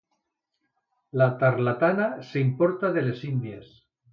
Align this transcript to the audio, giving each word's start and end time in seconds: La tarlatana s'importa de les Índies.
La 1.21 1.27
tarlatana 1.43 2.09
s'importa 2.31 2.93
de 2.97 3.07
les 3.11 3.25
Índies. 3.33 3.71